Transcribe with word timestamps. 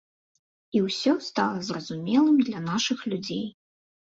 І 0.77 0.81
ўсё 0.85 1.13
стала 1.27 1.59
зразумелым 1.67 2.41
для 2.49 2.65
нашых 2.69 2.99
людзей. 3.13 3.45